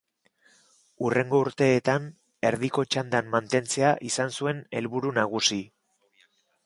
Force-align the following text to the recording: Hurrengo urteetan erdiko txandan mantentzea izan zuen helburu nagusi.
Hurrengo 1.07 1.41
urteetan 1.47 2.07
erdiko 2.51 2.85
txandan 2.95 3.29
mantentzea 3.35 3.93
izan 4.13 4.35
zuen 4.39 4.67
helburu 4.81 5.13
nagusi. 5.19 5.61